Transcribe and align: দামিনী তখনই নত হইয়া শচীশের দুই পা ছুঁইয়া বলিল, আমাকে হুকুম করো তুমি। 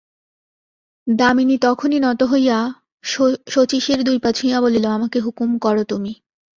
দামিনী 1.07 1.55
তখনই 1.57 1.99
নত 1.99 2.21
হইয়া 2.23 2.57
শচীশের 3.49 3.99
দুই 4.03 4.17
পা 4.19 4.29
ছুঁইয়া 4.31 4.59
বলিল, 4.61 4.85
আমাকে 4.87 5.17
হুকুম 5.19 5.49
করো 5.57 5.83
তুমি। 5.83 6.11